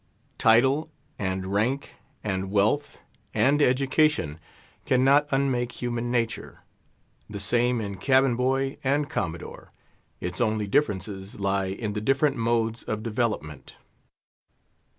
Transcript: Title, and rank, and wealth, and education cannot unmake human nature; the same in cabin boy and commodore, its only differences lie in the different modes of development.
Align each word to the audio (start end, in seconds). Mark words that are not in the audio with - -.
Title, 0.39 0.89
and 1.19 1.53
rank, 1.53 1.91
and 2.23 2.49
wealth, 2.49 2.97
and 3.35 3.61
education 3.61 4.39
cannot 4.87 5.27
unmake 5.29 5.73
human 5.73 6.09
nature; 6.09 6.61
the 7.29 7.39
same 7.39 7.79
in 7.79 7.97
cabin 7.97 8.35
boy 8.35 8.79
and 8.83 9.07
commodore, 9.11 9.71
its 10.19 10.41
only 10.41 10.65
differences 10.65 11.39
lie 11.39 11.67
in 11.67 11.93
the 11.93 12.01
different 12.01 12.35
modes 12.35 12.81
of 12.81 13.03
development. 13.03 13.75